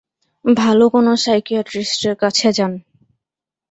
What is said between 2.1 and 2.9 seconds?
কাছে যান।